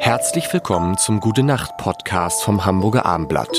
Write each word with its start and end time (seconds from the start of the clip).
Herzlich 0.00 0.52
willkommen 0.52 0.96
zum 0.98 1.20
Gute 1.20 1.42
Nacht 1.42 1.76
Podcast 1.76 2.42
vom 2.42 2.64
Hamburger 2.64 3.04
Armblatt. 3.06 3.54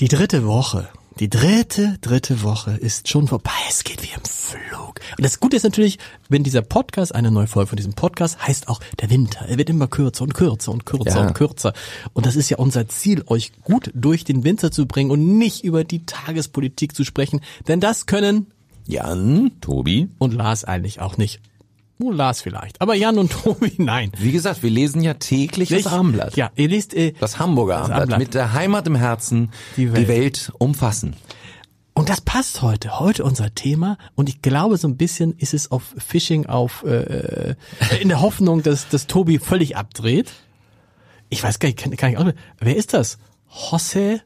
Die 0.00 0.08
dritte 0.08 0.46
Woche, 0.46 0.88
die 1.20 1.28
dritte, 1.28 1.98
dritte 2.00 2.42
Woche 2.42 2.72
ist 2.72 3.08
schon 3.08 3.26
vorbei. 3.28 3.50
Es 3.68 3.84
geht 3.84 4.02
wie 4.02 4.14
im 4.14 4.24
Flug. 4.24 5.00
Und 5.16 5.24
das 5.24 5.40
Gute 5.40 5.56
ist 5.56 5.64
natürlich, 5.64 5.98
wenn 6.28 6.42
dieser 6.44 6.62
Podcast, 6.62 7.14
eine 7.14 7.30
neue 7.30 7.46
Folge 7.46 7.68
von 7.68 7.76
diesem 7.76 7.94
Podcast, 7.94 8.46
heißt 8.46 8.68
auch 8.68 8.80
der 9.00 9.10
Winter. 9.10 9.46
Er 9.48 9.58
wird 9.58 9.70
immer 9.70 9.88
kürzer 9.88 10.22
und 10.22 10.34
kürzer 10.34 10.72
und 10.72 10.86
kürzer 10.86 11.20
Ja. 11.20 11.26
und 11.26 11.34
kürzer. 11.34 11.72
Und 12.12 12.26
das 12.26 12.36
ist 12.36 12.50
ja 12.50 12.58
unser 12.58 12.88
Ziel, 12.88 13.24
euch 13.26 13.52
gut 13.62 13.90
durch 13.94 14.24
den 14.24 14.44
Winter 14.44 14.70
zu 14.70 14.86
bringen 14.86 15.10
und 15.10 15.38
nicht 15.38 15.64
über 15.64 15.84
die 15.84 16.06
Tagespolitik 16.06 16.94
zu 16.94 17.04
sprechen. 17.04 17.40
Denn 17.68 17.80
das 17.80 18.06
können 18.06 18.46
Jan, 18.86 19.50
Tobi. 19.60 20.08
und 20.18 20.34
Lars 20.34 20.64
eigentlich 20.64 21.00
auch 21.00 21.16
nicht. 21.16 21.40
Nur 22.04 22.14
Lars 22.14 22.42
vielleicht. 22.42 22.80
Aber 22.82 22.94
Jan 22.94 23.16
und 23.18 23.32
Tobi, 23.44 23.72
nein. 23.78 24.12
Wie 24.18 24.30
gesagt, 24.32 24.62
wir 24.62 24.70
lesen 24.70 25.02
ja 25.02 25.14
täglich 25.14 25.70
das 25.70 25.80
Ich- 25.80 25.86
Armblatt. 25.86 26.36
Ja, 26.36 26.50
ihr 26.54 26.68
liest, 26.68 26.92
äh, 26.94 27.12
Das 27.18 27.38
Hamburger 27.38 27.78
Das. 27.80 27.90
Armblatt. 27.90 28.18
Mit 28.18 28.34
der 28.34 28.52
Heimat 28.52 28.86
im 28.86 28.94
Herzen 28.94 29.50
Die 29.76 29.86
die 29.86 29.92
Welt. 29.94 30.08
Welt, 30.08 30.52
umfassen. 30.58 31.16
Und 31.94 32.08
das 32.08 32.20
passt 32.20 32.60
heute. 32.60 32.98
Heute 33.00 33.24
unser 33.24 33.54
Thema. 33.54 33.96
Und 34.16 34.28
ich 34.28 34.42
glaube, 34.42 34.76
so 34.76 34.86
ein 34.88 34.96
bisschen 34.96 35.32
ist 35.38 35.54
es 35.54 35.70
auf 35.70 35.94
Phishing 35.96 36.44
auf 36.46 36.82
äh, 36.84 37.50
äh, 37.50 37.54
in 38.00 38.08
der 38.08 38.20
Hoffnung, 38.20 38.62
dass, 38.62 38.88
dass 38.88 39.06
Tobi 39.06 39.38
völlig 39.38 39.76
abdreht. 39.76 40.30
Ich 41.30 41.42
weiß 41.42 41.58
gar 41.58 41.68
nicht, 41.68 41.78
kann, 41.78 41.96
kann 41.96 42.10
ich 42.12 42.18
auch 42.18 42.24
nicht. 42.24 42.36
Wer 42.60 42.76
ist 42.76 42.92
das? 42.94 43.16
José 43.70 44.20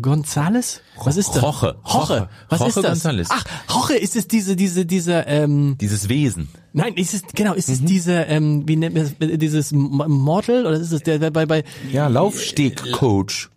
González? 0.00 0.80
Was 1.04 1.16
ist 1.16 1.30
das? 1.34 1.42
Roche. 1.42 1.76
Roche. 1.84 1.98
Roche. 2.20 2.28
Was 2.48 2.60
ist 2.60 2.76
Roche 2.78 2.82
das? 2.88 3.04
González. 3.04 3.26
Ach, 3.30 3.44
Roche, 3.74 3.94
ist 3.94 4.16
es 4.16 4.26
diese, 4.28 4.56
diese, 4.56 4.84
diese, 4.86 5.24
ähm, 5.26 5.76
Dieses 5.80 6.08
Wesen. 6.08 6.48
nein, 6.72 6.94
ist 6.94 7.14
es, 7.14 7.22
genau, 7.34 7.54
ist 7.54 7.68
Mhm. 7.68 7.74
es 7.74 7.84
diese, 7.84 8.12
ähm, 8.22 8.62
wie 8.68 8.76
nennt 8.76 8.94
man 8.94 9.04
das, 9.04 9.38
dieses 9.38 9.72
M- 9.72 10.02
Model 10.08 10.66
oder 10.66 10.76
ist 10.78 10.92
es 10.92 11.02
der, 11.02 11.18
der 11.18 11.30
bei, 11.30 11.46
bei, 11.46 11.64
Ja, 11.92 12.08
Laufstegcoach. 12.08 13.48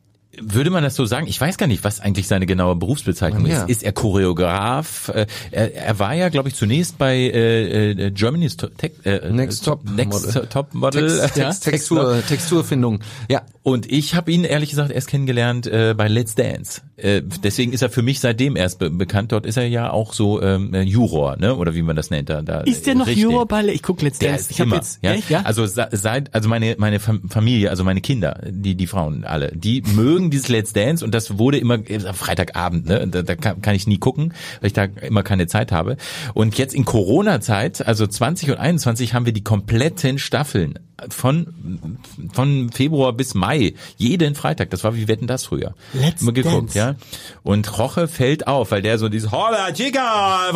Würde 0.42 0.72
man 0.72 0.82
das 0.82 0.96
so 0.96 1.06
sagen? 1.06 1.28
Ich 1.28 1.40
weiß 1.40 1.58
gar 1.60 1.68
nicht, 1.68 1.84
was 1.84 2.00
eigentlich 2.00 2.28
seine 2.28 2.48
genaue 2.48 2.76
Berufsbezeichnung 2.76 3.46
Ja. 3.46 3.62
ist. 3.66 3.70
Ist 3.70 3.84
er 3.84 3.92
Choreograf? 3.92 5.10
Äh, 5.10 5.28
Er, 5.52 5.76
er 5.76 6.00
war 6.00 6.16
ja, 6.16 6.30
glaube 6.30 6.50
ich, 6.50 6.56
zunächst 6.56 6.98
bei 6.98 7.16
äh, 7.16 7.92
äh, 7.92 8.10
Germany's 8.12 8.58
Top, 8.58 8.76
Tech, 8.80 8.94
äh, 9.06 9.30
Next 9.30 9.64
Top 9.64 9.88
Next 9.88 10.26
Model. 10.26 10.48
Top 10.48 10.74
Model. 10.74 11.20
Text, 11.20 11.38
Ja. 11.38 11.46
Text, 11.50 11.64
Textur, 11.66 12.24
Texturfindung. 12.28 13.02
Ja. 13.30 13.44
Und 13.66 13.90
ich 13.90 14.14
habe 14.14 14.30
ihn 14.30 14.44
ehrlich 14.44 14.72
gesagt 14.72 14.92
erst 14.92 15.08
kennengelernt 15.08 15.68
äh, 15.68 15.94
bei 15.98 16.10
Let's 16.10 16.36
Dance. 16.36 16.82
Äh, 16.98 17.22
deswegen 17.44 17.72
ist 17.72 17.82
er 17.82 17.90
für 17.90 18.02
mich 18.02 18.20
seitdem 18.20 18.58
erst 18.58 18.78
be 18.78 18.90
bekannt. 18.90 19.32
Dort 19.32 19.46
ist 19.46 19.56
er 19.56 19.66
ja 19.66 19.90
auch 19.90 20.12
so 20.12 20.42
ähm, 20.42 20.74
äh, 20.74 20.82
Juror, 20.82 21.38
ne? 21.38 21.56
Oder 21.56 21.74
wie 21.74 21.82
man 21.82 21.96
das 21.96 22.10
nennt. 22.10 22.30
Da, 22.30 22.42
da 22.42 22.60
ist 22.60 22.86
der 22.86 22.96
noch 22.96 23.08
richtig. 23.08 23.24
Juror 23.24 23.48
bei, 23.48 23.66
ich 23.68 23.82
guck 23.82 24.02
letztens, 24.02 24.20
Der 24.20 24.36
ist 24.36 24.52
ich 24.52 24.60
habe 24.60 24.76
jetzt, 24.76 25.00
ja? 25.02 25.16
ja? 25.30 25.42
Also 25.44 25.66
se- 25.66 25.88
seit, 25.92 26.36
also 26.36 26.50
meine 26.50 26.76
meine 26.78 27.00
Fam- 27.00 27.30
Familie, 27.30 27.70
also 27.70 27.86
meine 27.86 28.02
Kinder, 28.02 28.42
die 28.50 28.76
die 28.76 28.86
Frauen 28.88 29.24
alle, 29.24 29.54
die 29.56 29.82
mögen 29.96 30.30
dieses 30.30 30.50
Let's 30.50 30.74
Dance 30.74 31.04
und 31.06 31.14
das 31.16 31.38
wurde 31.38 31.58
immer 31.58 31.76
äh, 31.90 32.00
Freitagabend, 32.14 32.86
ne? 32.86 33.08
Da, 33.08 33.22
da 33.22 33.36
kann, 33.36 33.62
kann 33.62 33.76
ich 33.76 33.88
nie 33.88 33.98
gucken, 33.98 34.34
weil 34.60 34.68
ich 34.68 34.74
da 34.74 34.84
immer 34.84 35.24
keine 35.24 35.48
Zeit 35.48 35.72
habe. 35.72 35.96
Und 36.34 36.58
jetzt 36.58 36.76
in 36.76 36.84
Corona-Zeit, 36.84 37.88
also 37.88 38.06
20 38.08 38.52
und 38.52 38.58
21, 38.58 39.14
haben 39.14 39.26
wir 39.26 39.32
die 39.34 39.44
kompletten 39.44 40.20
Staffeln 40.20 40.80
von 41.10 42.00
von 42.34 42.70
Februar 42.72 43.14
bis 43.14 43.34
Mai 43.34 43.74
jeden 43.98 44.36
Freitag. 44.36 44.70
Das 44.70 44.84
war 44.84 44.96
wie 44.96 45.08
wetten 45.08 45.28
das 45.28 45.46
früher. 45.46 45.74
Let's 45.94 46.22
immer 46.22 46.32
geguckt, 46.32 46.76
Dance. 46.76 46.78
ja. 46.78 46.96
Und 47.42 47.78
Roche 47.80 48.08
fällt 48.08 48.48
auf, 48.48 48.72
weil 48.72 48.82
der 48.82 48.98
so 48.98 49.10
dieses 49.10 49.32
Hola 49.32 49.72
Chica, 49.74 50.50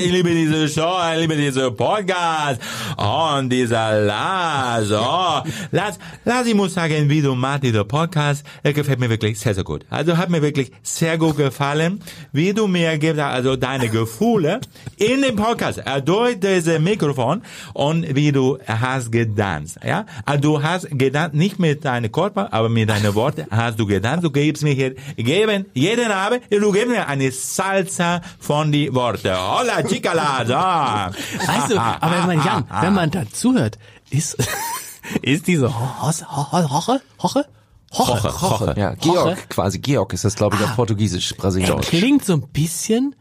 ich 0.00 0.10
liebe 0.10 0.30
diese 0.30 0.68
Show, 0.68 0.96
ich 1.12 1.20
liebe 1.20 1.36
diese 1.36 1.70
Podcast 1.70 2.60
und 2.96 3.50
dieser 3.50 4.00
Lars, 4.00 4.90
oh, 4.90 5.48
Lars, 5.70 5.98
Lars, 6.24 6.46
ich 6.46 6.54
muss 6.54 6.74
sagen, 6.74 7.08
wie 7.08 7.20
du 7.20 7.34
machst, 7.34 7.64
dieser 7.64 7.84
Podcast, 7.84 8.44
er 8.62 8.72
gefällt 8.72 9.00
mir 9.00 9.10
wirklich 9.10 9.38
sehr, 9.38 9.54
sehr 9.54 9.64
gut. 9.64 9.84
Also 9.90 10.16
hat 10.16 10.30
mir 10.30 10.42
wirklich 10.42 10.72
sehr 10.82 11.18
gut 11.18 11.36
gefallen, 11.36 12.00
wie 12.32 12.54
du 12.54 12.66
mir 12.66 12.96
gibst, 12.98 13.20
also 13.20 13.56
deine 13.56 13.88
Gefühle 13.90 14.60
in 14.96 15.22
dem 15.22 15.36
Podcast, 15.36 15.82
durch 16.04 16.40
dieses 16.40 16.78
Mikrofon 16.80 17.42
und 17.74 18.14
wie 18.14 18.32
du 18.32 18.58
hast 18.66 19.12
gedanzt, 19.58 19.78
ja. 19.84 20.06
Also 20.24 20.40
du 20.40 20.62
hast 20.62 20.88
gedanzt, 20.90 21.34
nicht 21.34 21.58
mit 21.58 21.84
deinem 21.84 22.10
Körper, 22.10 22.52
aber 22.52 22.68
mit 22.68 22.88
deinen 22.88 23.14
Worten 23.14 23.46
hast 23.50 23.78
du 23.78 23.86
gedanzt, 23.86 24.24
du 24.24 24.30
gibst 24.30 24.62
mir 24.62 24.74
hier, 24.74 24.94
geben, 25.16 25.66
jeden 25.74 26.10
Abend, 26.10 26.42
du 26.50 26.72
gibst 26.72 26.88
mir 26.88 27.06
eine 27.06 27.30
Salsa 27.30 28.20
von 28.38 28.72
die 28.72 28.92
Worte. 28.94 29.34
Hola, 29.36 29.82
chicala, 29.82 30.44
da. 30.44 31.10
Weißt 31.46 31.70
du, 31.70 31.78
aber 31.78 32.16
wenn 32.18 32.26
man, 32.26 32.44
Jan, 32.44 32.64
wenn 32.80 32.94
man 32.94 33.10
da 33.10 33.24
zuhört, 33.30 33.78
ist, 34.10 34.36
ist 35.22 35.46
diese 35.46 35.68
Hoche, 35.68 36.26
Hoche, 36.30 37.00
Hoche, 37.22 37.44
Hoche, 37.92 38.28
Roche. 38.28 38.74
Ja, 38.76 38.94
Georg 38.94 39.48
quasi. 39.48 39.78
Georg 39.78 40.12
ist 40.12 40.24
das, 40.24 40.34
glaube 40.34 40.56
ich, 40.56 40.62
auf 40.62 40.76
Portugiesisch, 40.76 41.32
er 41.32 41.38
Brasilianisch. 41.38 41.86
klingt 41.86 42.24
so 42.24 42.34
ein 42.34 42.42
bisschen 42.48 43.14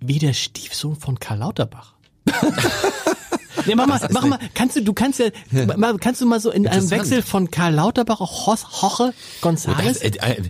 wie 0.00 0.18
der 0.18 0.32
Stiefsohn 0.32 0.96
von 0.96 1.20
Karl 1.20 1.38
Lauterbach. 1.38 1.94
Nee, 3.66 3.74
mach 3.74 3.86
mal, 3.86 4.00
mach 4.10 4.26
mal, 4.26 4.38
kannst 4.54 4.76
du, 4.76 4.82
du 4.82 4.92
kannst 4.92 5.18
ja, 5.18 5.30
mal, 5.76 5.96
kannst 5.98 6.20
du 6.20 6.26
mal 6.26 6.40
so 6.40 6.50
in 6.50 6.66
einem. 6.66 6.90
Wechsel 6.90 7.22
von 7.22 7.50
Karl 7.50 7.74
Lauterbach 7.74 8.20
auf 8.20 8.46
Hos- 8.46 8.82
Hoche 8.82 9.12
González? 9.42 10.00
Äh, 10.00 10.08
äh, 10.32 10.42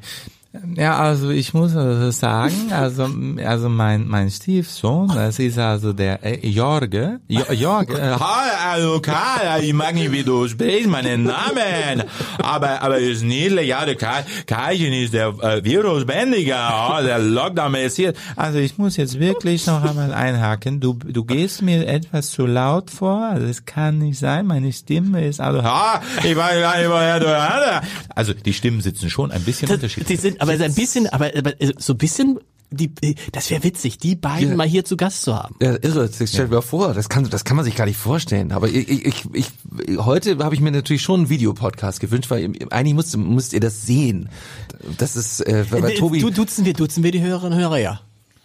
Ja, 0.77 0.99
also 0.99 1.31
ich 1.31 1.55
muss 1.55 1.77
also 1.77 2.11
sagen, 2.11 2.73
also 2.73 3.09
also 3.45 3.69
mein 3.69 4.09
mein 4.09 4.31
Stiefsohn, 4.31 5.07
das 5.15 5.39
ist 5.39 5.59
also 5.59 5.93
der 5.93 6.25
äh, 6.25 6.45
Jorge, 6.45 7.21
jo, 7.29 7.43
Jorge. 7.53 7.97
Äh, 7.97 8.17
Hi, 8.19 8.73
also 8.73 8.99
Karl, 9.01 9.63
ich 9.63 9.73
mag 9.73 9.95
nicht, 9.95 10.11
wie 10.11 10.25
du 10.25 10.49
sprichst, 10.49 10.89
meinen 10.89 11.23
Namen. 11.23 12.03
Aber, 12.43 12.83
aber 12.83 12.99
ist 12.99 13.23
niedlich, 13.23 13.69
ja, 13.69 13.85
der 13.85 13.95
Karl, 13.95 14.25
Karlchen 14.47 14.93
ist 14.93 15.15
der 15.15 15.29
äh, 15.41 15.65
Virusbändiger, 15.65 16.97
oh, 16.99 17.01
der 17.01 17.21
Lockdown 17.21 17.77
ist 17.77 17.95
hier. 17.95 18.13
also 18.35 18.59
ich 18.59 18.77
muss 18.77 18.97
jetzt 18.97 19.21
wirklich 19.21 19.69
noch 19.69 19.85
einmal 19.85 20.13
einhaken. 20.13 20.81
Du 20.81 20.95
du 20.95 21.25
gehst 21.25 21.63
mir 21.63 21.87
etwas 21.87 22.31
zu 22.31 22.47
laut 22.47 22.91
vor. 22.91 23.25
Also 23.25 23.47
es 23.47 23.65
kann 23.67 23.99
nicht 23.99 24.19
sein. 24.19 24.47
Meine 24.47 24.73
Stimme 24.73 25.25
ist 25.25 25.41
also. 25.41 25.61
Ah, 25.61 26.01
ich 26.25 26.35
weiß 26.35 26.61
gar 26.61 26.77
nicht, 26.77 26.91
woher 26.91 27.21
du 27.21 27.83
Also, 28.17 28.35
die 28.35 28.53
Stimmen 28.53 28.81
sitzen 28.81 29.11
schon 29.11 29.31
ein 29.31 29.43
bisschen 29.43 29.71
unterschiedlich. 29.71 30.40
Aber 30.41 30.57
so 30.57 30.65
ein 30.65 30.75
bisschen, 30.75 31.07
aber, 31.09 31.31
aber 31.37 31.61
äh, 31.61 31.73
so 31.79 31.93
ein 31.95 31.99
bisschen, 31.99 32.39
die, 32.71 32.93
äh, 33.03 33.15
das 33.33 33.51
wäre 33.51 33.63
witzig, 33.65 33.99
die 33.99 34.15
beiden 34.17 34.51
Ja. 34.51 34.57
mal 34.57 34.67
hier 34.67 34.85
zu 34.85 34.97
Gast 34.97 35.23
zu 35.23 35.35
haben. 35.35 35.57
Ja, 35.61 35.73
irre, 35.83 36.09
das 36.09 36.17
stell 36.31 36.47
dir 36.49 36.55
mal 36.55 36.61
vor, 36.63 36.95
das 36.95 37.09
kann, 37.09 37.29
das 37.29 37.45
kann 37.45 37.57
man 37.57 37.65
sich 37.65 37.75
gar 37.77 37.87
nicht 37.87 37.97
vorstellen. 37.99 38.53
Aber 38.53 38.69
ich, 38.69 38.89
ich, 38.89 39.25
ich, 39.33 39.47
heute 39.99 40.39
habe 40.39 40.55
ich 40.55 40.61
mir 40.61 40.71
natürlich 40.71 41.03
schon 41.03 41.21
einen 41.21 41.29
Videopodcast 41.31 42.01
gewünscht, 42.01 42.31
weil 42.31 42.53
eigentlich 42.71 42.95
müsst, 42.95 43.17
müsst 43.17 43.53
ihr 43.53 43.61
das 43.61 43.87
sehen. 43.87 44.29
Das 44.99 45.17
ist, 45.17 45.41
äh, 45.47 45.65
weil 45.71 45.85
Äh, 45.85 45.95
Tobi. 45.95 46.21
Du, 46.21 46.31
duzen 46.31 46.65
wir, 46.65 46.73
duzen 46.75 47.03
wir 47.03 47.13
die 47.13 47.21
Hörerinnen 47.21 47.55
und 47.59 47.63
Hörer, 47.65 47.79
ja. 47.79 48.01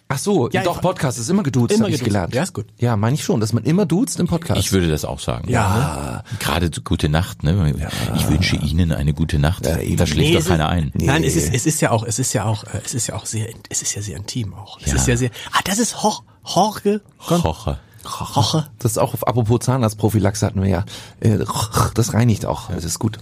Ach 0.08 0.18
so, 0.18 0.48
Ja, 0.50 0.62
doch 0.62 0.76
ich- 0.76 0.82
Podcast 0.82 1.18
ist 1.18 1.28
immer 1.28 1.42
geduzt, 1.42 1.72
Immer 1.72 1.84
habe 1.84 1.90
ich 1.90 1.98
geduzt. 1.98 2.04
gelernt. 2.12 2.34
Ja, 2.34 2.42
ist 2.42 2.52
gut. 2.54 2.66
Ja, 2.78 2.96
meine 2.96 3.14
ich 3.14 3.24
schon, 3.24 3.40
dass 3.40 3.52
man 3.52 3.64
immer 3.64 3.86
duzt 3.86 4.18
im 4.20 4.26
Podcast. 4.26 4.60
Ich 4.60 4.72
würde 4.72 4.88
das 4.88 5.04
auch 5.04 5.20
sagen. 5.20 5.48
Ja. 5.50 6.22
Ne? 6.30 6.38
Gerade 6.38 6.70
gute 6.82 7.08
Nacht, 7.08 7.42
ne? 7.42 7.74
Ich 8.16 8.28
wünsche 8.28 8.56
Ihnen 8.56 8.92
eine 8.92 9.14
gute 9.14 9.38
Nacht. 9.38 9.66
eben. 9.66 9.96
da 9.96 10.06
schläft 10.06 10.30
Nee, 10.34 10.38
doch 10.38 10.46
keiner 10.46 10.68
ein. 10.68 10.90
Nein, 10.94 11.24
es 11.24 11.36
ist, 11.36 11.52
es 11.54 11.66
ist 11.66 11.80
ja 11.80 11.90
auch, 11.90 12.02
es 12.04 12.18
ist 12.18 12.32
ja 12.32 12.44
auch, 12.44 12.64
äh, 12.64 12.80
es 12.84 12.94
ist 12.94 13.06
ja 13.08 13.14
auch 13.16 13.26
sehr, 13.26 13.48
es 13.68 13.82
ist 13.82 13.94
ja 13.94 14.02
sehr 14.02 14.16
intim 14.16 14.54
auch. 14.54 14.78
Es 14.80 14.90
Ja. 14.92 14.94
ist 14.96 15.08
ja 15.08 15.16
sehr, 15.16 15.30
ah, 15.52 15.60
das 15.64 15.78
ist 15.78 16.02
Ho 16.02 16.12
Jorge 16.44 17.00
Koche. 17.18 17.78
Jorge. 18.04 18.66
das 18.78 18.92
ist 18.92 18.98
auch 18.98 19.14
auf 19.14 19.26
apropos 19.26 19.58
Zahnarztprophylaxe 19.64 20.46
hatten 20.46 20.62
wir 20.62 20.68
ja. 20.68 20.84
Äh, 21.18 21.38
Das 21.94 22.14
reinigt 22.14 22.46
auch. 22.46 22.70
Das 22.70 22.84
ist 22.84 23.00
gut. 23.00 23.18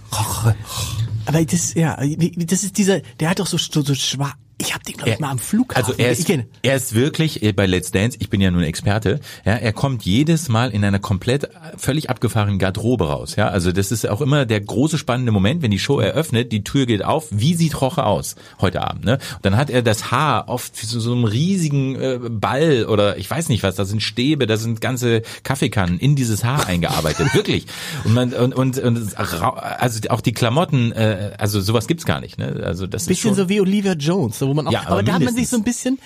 Aber 1.25 1.43
das, 1.43 1.73
ja, 1.73 1.97
das 1.97 2.63
ist 2.63 2.77
dieser, 2.77 2.99
der 3.19 3.29
hat 3.31 3.39
doch 3.39 3.47
so, 3.47 3.57
so, 3.57 3.81
so 3.81 3.95
schwarz, 3.95 4.35
ich 4.57 4.73
hab 4.73 4.83
den, 4.83 4.95
glaube 4.95 5.09
ich, 5.09 5.15
Er- 5.15 5.21
mal 5.21 5.31
am 5.31 5.39
Flughafen. 5.39 5.83
Also 5.85 5.97
er 6.01 6.11
ist, 6.11 6.29
er 6.61 6.75
ist 6.75 6.95
wirklich 6.95 7.43
äh, 7.43 7.51
bei 7.51 7.65
Let's 7.65 7.91
Dance, 7.91 8.17
ich 8.21 8.29
bin 8.29 8.39
ja 8.41 8.51
nun 8.51 8.63
Experte, 8.63 9.19
ja, 9.45 9.53
er 9.53 9.73
kommt 9.73 10.03
jedes 10.03 10.47
Mal 10.49 10.71
in 10.71 10.83
einer 10.85 10.99
komplett 10.99 11.45
äh, 11.45 11.49
völlig 11.77 12.09
abgefahrenen 12.09 12.57
Garderobe 12.59 13.07
raus, 13.09 13.35
ja, 13.35 13.49
also 13.49 13.71
das 13.71 13.91
ist 13.91 14.07
auch 14.07 14.21
immer 14.21 14.45
der 14.45 14.61
große 14.61 14.97
spannende 14.97 15.31
Moment, 15.31 15.61
wenn 15.61 15.71
die 15.71 15.79
Show 15.79 15.99
eröffnet, 15.99 16.51
die 16.51 16.63
Tür 16.63 16.85
geht 16.85 17.03
auf, 17.03 17.27
wie 17.31 17.53
sieht 17.53 17.81
Roche 17.81 18.05
aus 18.05 18.35
heute 18.61 18.81
Abend, 18.81 19.03
ne? 19.05 19.13
Und 19.35 19.45
dann 19.45 19.57
hat 19.57 19.69
er 19.69 19.81
das 19.81 20.11
Haar 20.11 20.47
oft 20.47 20.81
wie 20.81 20.85
so, 20.85 20.99
so 20.99 21.11
einem 21.11 21.25
riesigen 21.25 21.95
äh, 21.95 22.19
Ball 22.29 22.85
oder 22.85 23.17
ich 23.17 23.29
weiß 23.29 23.49
nicht 23.49 23.63
was, 23.63 23.75
da 23.75 23.85
sind 23.85 24.01
Stäbe, 24.01 24.47
da 24.47 24.57
sind 24.57 24.79
ganze 24.81 25.21
Kaffeekannen 25.43 25.99
in 25.99 26.15
dieses 26.15 26.43
Haar 26.43 26.67
eingearbeitet, 26.67 27.33
wirklich. 27.33 27.65
Und 28.05 28.13
man 28.13 28.33
und 28.33 28.55
und, 28.55 28.77
und 28.79 29.17
also 29.17 30.09
auch 30.09 30.21
die 30.21 30.33
Klamotten, 30.33 30.91
äh, 30.93 31.31
also 31.37 31.59
sowas 31.59 31.87
gibt's 31.87 32.05
gar 32.05 32.21
nicht, 32.21 32.37
ne? 32.37 32.61
Also 32.65 32.87
das 32.87 33.03
ist 33.03 33.07
bisschen 33.09 33.35
schon, 33.35 33.35
so 33.35 33.49
wie 33.49 33.59
Olivia 33.59 33.93
Jones, 33.93 34.39
so 34.39 34.44
wo 34.47 34.53
man 34.53 34.67
auch, 34.67 34.71
Ja, 34.71 34.81
aber, 34.81 34.89
aber 34.91 35.03
da 35.03 35.13
hat 35.13 35.23
man 35.23 35.35
sich 35.35 35.47
so 35.47 35.57
ein 35.57 35.63
bisschen, 35.63 35.99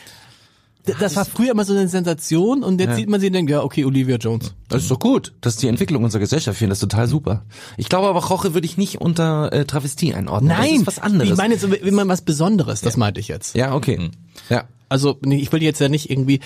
das 1.00 1.16
war 1.16 1.26
früher 1.26 1.52
immer 1.52 1.66
so 1.66 1.74
eine 1.74 1.88
Sensation 1.88 2.64
und 2.64 2.80
jetzt 2.82 2.96
sieht 2.96 3.10
man 3.10 3.20
sie 3.20 3.28
und 3.28 3.34
denkt, 3.34 3.52
ja, 3.52 3.62
okay, 3.62 3.86
Olivia 3.86 4.16
Jones. 4.16 4.54
Das 4.70 4.82
ist 4.84 4.90
doch 4.92 4.98
gut. 5.00 5.34
Das 5.42 5.54
ist 5.56 5.62
die 5.62 5.68
Entwicklung 5.68 6.04
unserer 6.04 6.22
Gesellschaft. 6.22 6.56
Ich 6.56 6.60
finde 6.60 6.72
das 6.72 6.80
total 6.80 7.08
super. 7.08 7.44
Ich 7.78 7.90
glaube 7.90 8.08
aber, 8.08 8.24
Roche 8.24 8.54
würde 8.56 8.66
ich 8.66 8.78
nicht 8.78 9.00
unter 9.00 9.52
äh, 9.54 9.66
Travestie 9.66 10.14
einordnen. 10.16 10.50
Das 10.50 10.58
Nein, 10.60 10.76
ist 10.82 10.88
was 10.88 11.00
anderes. 11.00 11.30
ich 11.32 11.38
meine 11.38 11.58
so 11.60 11.72
wie 11.72 11.92
man 11.92 12.08
was 12.08 12.22
Besonderes, 12.22 12.82
das 12.82 12.98
meinte 12.98 13.20
ich 13.20 13.28
jetzt. 13.28 13.56
ja, 13.56 13.76
okay. 13.76 14.10
Ja. 14.50 14.64
Also 14.92 15.20
nee, 15.24 15.38
ich 15.38 15.52
wollte 15.52 15.66
jetzt 15.66 15.80
ja 15.80 15.90
nicht 15.90 16.10
irgendwie. 16.10 16.40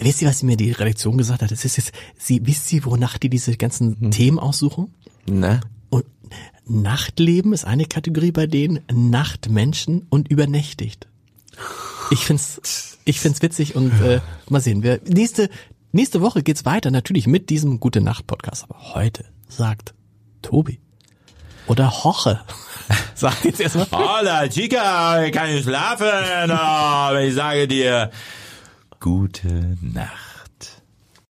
Wisst 0.00 0.20
ihr, 0.20 0.28
was 0.28 0.42
mir 0.42 0.58
die 0.58 0.72
Redaktion 0.72 1.16
gesagt 1.16 1.40
hat? 1.40 1.50
Das 1.50 1.64
ist 1.64 1.78
jetzt, 1.78 1.92
sie 2.18 2.46
wisst 2.46 2.70
ihr, 2.74 2.84
wonach 2.84 3.16
die 3.16 3.30
diese 3.30 3.56
ganzen 3.56 3.96
Hm. 3.98 4.10
Themen 4.10 4.38
aussuchen? 4.38 4.92
Na? 5.26 5.60
Und 5.88 6.04
Nachtleben 6.66 7.54
ist 7.54 7.64
eine 7.64 7.86
Kategorie 7.86 8.32
bei 8.32 8.46
denen, 8.46 8.80
Nachtmenschen 8.92 10.06
und 10.10 10.28
übernächtigt. 10.30 11.06
Ich 12.10 12.24
find's, 12.24 12.98
ich 13.04 13.20
find's 13.20 13.40
witzig 13.40 13.76
und 13.76 13.92
äh, 14.00 14.20
mal 14.48 14.60
sehen. 14.60 14.82
Wir, 14.82 15.00
nächste, 15.06 15.48
nächste 15.92 16.20
Woche 16.20 16.42
geht's 16.42 16.64
weiter, 16.64 16.90
natürlich 16.90 17.26
mit 17.26 17.50
diesem 17.50 17.78
Gute 17.78 18.00
Nacht 18.00 18.26
Podcast. 18.26 18.64
Aber 18.64 18.94
heute 18.94 19.24
sagt 19.48 19.94
Tobi 20.42 20.80
oder 21.66 21.90
Hoche. 22.04 22.40
Sagt 23.14 23.44
jetzt 23.44 23.60
erstmal. 23.60 23.86
Hola, 23.92 24.48
Chica, 24.48 25.22
ich 25.22 25.32
kann 25.32 25.52
nicht 25.52 25.62
schlafen, 25.62 26.50
aber 26.50 27.20
ich 27.20 27.34
sage 27.34 27.68
dir, 27.68 28.10
gute 28.98 29.76
Nacht. 29.80 30.29